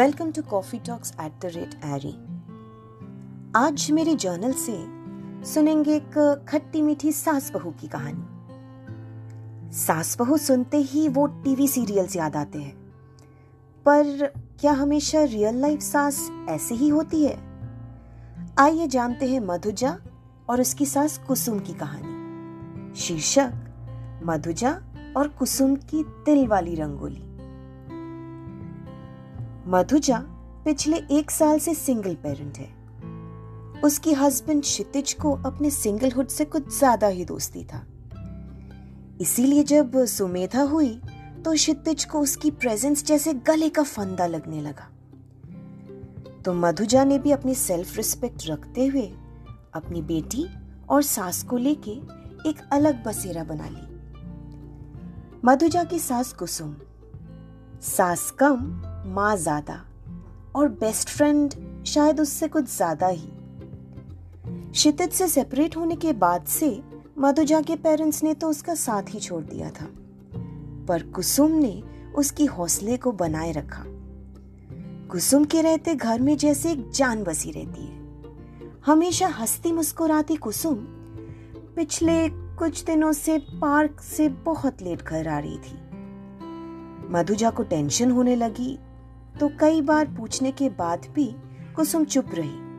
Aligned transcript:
Welcome 0.00 0.32
to 0.32 0.42
coffee 0.42 0.78
talks 0.78 1.12
at 1.20 1.32
the 1.42 1.44
rate 1.44 1.74
एरी 1.84 2.14
आज 3.56 3.90
मेरे 3.90 4.14
journal 4.14 4.52
से 4.52 4.84
सुनेंगे 5.52 5.96
एक 5.96 6.44
खट्टी 6.48 6.82
मीठी 6.82 7.12
सास 7.12 7.52
बहू 7.52 7.70
की 7.70 7.88
कहानी। 7.88 8.24
सास 9.72 10.18
बहू 10.18 10.36
सुनते 10.36 10.76
ही 10.76 11.08
वो 11.08 11.26
टीवी 11.26 11.68
सीरियल्स 11.68 12.16
याद 12.16 12.36
आते 12.36 12.58
हैं। 12.58 12.76
पर 13.86 14.32
क्या 14.60 14.72
हमेशा 14.72 15.22
रियल 15.24 15.54
लाइफ 15.54 15.80
सास 15.80 16.30
ऐसे 16.48 16.74
ही 16.74 16.88
होती 16.88 17.24
है? 17.24 17.38
आइए 18.58 18.86
जानते 18.86 19.26
हैं 19.26 19.40
मधुजा 19.40 19.98
और 20.50 20.60
उसकी 20.60 20.86
सास 20.86 21.18
कुसुम 21.18 21.58
की 21.58 21.72
कहानी। 21.72 22.94
शीर्षक, 23.00 23.52
मधुजा 24.24 24.82
और 25.16 25.28
कुसुम 25.28 25.76
की 25.76 26.04
दिल 26.04 26.46
वाली 26.46 26.74
रंगोली। 26.74 27.29
मधुजा 29.70 30.16
पिछले 30.64 30.96
एक 31.12 31.30
साल 31.30 31.58
से 31.58 31.74
सिंगल 31.74 32.14
पेरेंट 32.14 32.56
है। 32.58 33.80
उसकी 33.80 34.12
हस्बैंड 34.12 34.62
क्षितिज 34.62 35.12
को 35.12 35.32
अपने 35.46 35.70
सिंगलहुड 35.70 36.28
से 36.28 36.44
कुछ 36.44 36.78
ज़्यादा 36.78 37.06
ही 37.06 37.24
दोस्ती 37.24 37.64
था। 37.64 37.84
इसीलिए 39.20 39.62
जब 39.64 40.04
सुमेधा 40.06 40.62
हुई 40.62 40.90
तो 41.44 41.52
क्षितिज 41.52 42.04
को 42.04 42.20
उसकी 42.20 42.50
प्रेजेंस 42.50 43.04
जैसे 43.04 43.34
गले 43.46 43.68
का 43.68 43.82
फंदा 43.82 44.26
लगने 44.26 44.60
लगा। 44.60 44.90
तो 46.44 46.54
मधुजा 46.56 47.04
ने 47.04 47.18
भी 47.18 47.30
अपनी 47.30 47.54
सेल्फ 47.54 47.96
रिस्पेक्ट 47.96 48.48
रखते 48.48 48.86
हुए 48.86 49.06
अपनी 49.74 50.02
बेटी 50.02 50.46
और 50.90 51.02
सास 51.04 51.42
को 51.42 51.56
लेके 51.58 51.98
एक 52.50 52.68
अलग 52.72 53.02
बसेरा 53.04 53.44
बना 53.44 53.68
ली। 53.68 53.86
मधुजा 55.44 55.84
की 55.84 55.98
सास 55.98 56.32
कुसुम। 56.32 56.76
सास 57.82 58.30
कम 58.30 58.56
माँ 59.06 59.36
ज़्यादा 59.36 59.74
और 60.56 60.68
बेस्ट 60.80 61.08
फ्रेंड 61.08 61.54
शायद 61.86 62.20
उससे 62.20 62.48
कुछ 62.48 62.64
ज़्यादा 62.66 63.06
ही। 63.06 63.28
क्षितिज 64.72 65.12
से 65.12 65.28
सेपरेट 65.28 65.76
होने 65.76 65.96
के 65.96 66.12
बाद 66.14 66.44
से 66.46 66.68
मधुजा 67.18 67.60
के 67.60 67.76
पेरेंट्स 67.76 68.22
ने 68.22 68.34
तो 68.34 68.48
उसका 68.48 68.74
साथ 68.74 69.14
ही 69.14 69.20
छोड़ 69.20 69.42
दिया 69.44 69.70
था, 69.70 69.86
पर 70.88 71.02
कुसुम 71.14 71.52
ने 71.52 71.82
उसकी 72.14 72.44
हौसले 72.46 72.96
को 72.96 73.12
बनाए 73.12 73.52
रखा। 73.52 73.84
कुसुम 75.10 75.44
के 75.44 75.62
रहते 75.62 75.94
घर 75.94 76.20
में 76.20 76.36
जैसे 76.36 76.72
एक 76.72 76.90
जान 76.90 77.24
बसी 77.24 77.50
रहती 77.50 77.82
है। 77.82 77.98
हमेशा 78.86 79.28
हंसती 79.30 79.72
मुस्कुराती 79.72 80.36
कुसुम, 80.36 80.76
पिछले 81.76 82.28
कुछ 82.58 82.84
दिनों 82.84 83.12
से 83.12 83.38
पार्क 83.60 84.00
से 84.02 84.28
बहुत 84.44 84.82
लेट 84.82 85.02
घर 85.02 85.28
आ 85.28 85.38
रही 85.38 85.58
थी। 85.58 85.78
मधुजा 87.12 87.50
को 87.50 87.62
टेंशन 87.62 88.10
होने 88.10 88.36
लगी 88.36 88.78
तो 89.38 89.48
कई 89.60 89.80
बार 89.80 90.06
पूछने 90.06 90.50
के 90.50 90.68
बाद 90.68 91.06
भी 91.14 91.34
कुसुम 91.76 92.04
चुप 92.04 92.26
रही। 92.34 92.70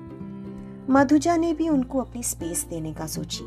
मधुजा 0.94 1.38
ने 1.38 1.54
भी 1.54 1.70
उनको 1.70 2.00
अपनी 2.00 2.24
स्पेस 2.24 2.66
देने 2.70 2.94
का 2.94 3.08
सोची। 3.08 3.44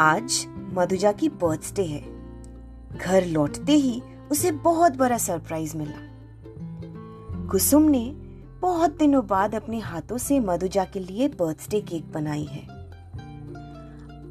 आज 0.00 0.46
मधुजा 0.72 1.12
की 1.12 1.28
बर्थडे 1.28 1.84
है। 1.84 2.04
घर 2.98 3.26
लौटते 3.26 3.72
ही 3.72 4.02
उसे 4.30 4.50
बहुत 4.50 4.96
बड़ा 4.96 5.18
सरप्राइज़ 5.18 5.76
मिला। 5.76 7.46
कुसुम 7.46 7.82
ने 7.82 8.04
बहुत 8.60 8.98
दिनों 8.98 9.26
बाद 9.26 9.54
अपने 9.54 9.78
हाथों 9.78 10.18
से 10.18 10.40
मधुजा 10.40 10.84
के 10.84 11.00
लिए 11.00 11.28
बर्थडे 11.28 11.80
केक 11.80 12.12
बनाई 12.12 12.44
है। 12.44 12.66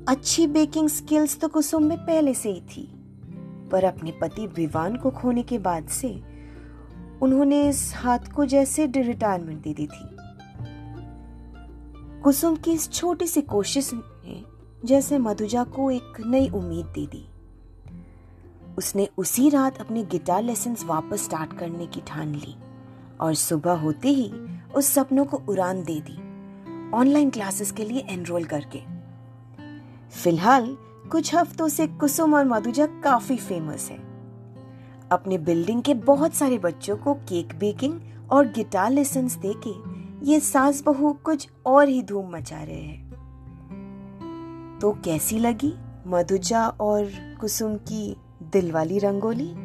अच्छी 0.07 0.47
बेकिंग 0.47 0.89
स्किल्स 0.89 1.39
तो 1.39 1.47
कुसुम 1.47 1.83
में 1.83 1.97
पहले 1.97 2.33
से 2.33 2.49
ही 2.49 2.61
थी, 2.61 2.83
पर 3.71 3.83
अपने 3.83 4.11
पति 4.11 4.47
विवान 4.47 4.95
को 4.95 5.11
खोने 5.11 5.43
के 5.43 5.59
बाद 5.59 5.87
से 5.87 6.34
उन्होंने 7.21 7.69
इस 7.69 7.93
हाथ 7.95 8.19
को 8.19 8.45
जैसे 8.45 8.85
रिटायरमेंट 8.85 9.61
दे 9.61 9.73
दी 9.73 9.87
थी। 9.87 10.09
कुसुम 12.23 12.55
की 12.55 12.71
इस 12.71 12.91
छोटी 12.91 13.27
सी 13.27 13.41
कोशिश 13.41 13.93
ने 13.93 14.43
जैसे 14.85 15.17
मधुजा 15.17 15.63
को 15.63 15.91
एक 15.91 16.21
नई 16.25 16.49
उम्मीद 16.49 16.85
दे 16.85 17.05
दी। 17.05 17.27
उसने 18.77 19.07
उसी 19.17 19.49
रात 19.49 19.77
अपने 19.77 20.03
गिटार 20.03 20.43
लेसन 20.43 20.75
वापस 20.85 21.23
स्टार्ट 21.23 21.57
करने 21.57 21.87
की 21.87 22.01
ठान 22.01 22.35
ली 22.35 22.55
और 23.21 23.33
सुबह 23.33 23.71
होते 23.71 24.09
ही 24.09 24.31
उस 24.75 24.87
सपनों 24.87 25.25
को 25.25 25.37
उड़ान 25.49 25.83
दे 25.83 26.01
दी 26.01 26.17
ऑनलाइन 26.93 27.29
क्लासेस 27.29 27.71
के 27.71 27.85
लिए 27.85 28.05
एनरोल 28.09 28.43
करके। 28.43 28.79
फ़िलहाल 30.23 30.77
कुछ 31.11 31.35
हफ्तों 31.35 31.67
से 31.67 31.87
कुसुम 31.87 32.33
और 32.33 32.45
मधुजा 32.45 32.85
काफ़ी 32.85 33.37
फ़ेमस 33.37 33.89
है। 33.91 34.14
अपने 35.11 35.37
बिल्डिंग 35.37 35.83
के 35.83 35.93
बहुत 35.93 36.33
सारे 36.33 36.57
बच्चों 36.57 36.97
को 36.97 37.13
केक 37.13 37.55
बेकिंग 37.59 37.99
और 38.31 38.47
गिटार 38.47 38.91
लेसन 38.91 39.27
देके 39.27 39.95
ये 40.31 40.39
सास 40.39 40.83
बहू 40.83 41.13
कुछ 41.13 41.49
और 41.65 41.89
ही 41.89 42.03
धूम 42.03 42.31
मचा 42.31 42.63
रहे 42.63 42.81
हैं। 42.81 43.05
तो 44.81 44.91
कैसी 44.91 45.39
लगी 45.39 45.73
मधुजा 46.07 46.67
और 46.67 47.11
कुसुम 47.41 47.75
की 47.75 48.17
दिलवाली 48.43 48.99
रंगोली? 48.99 49.64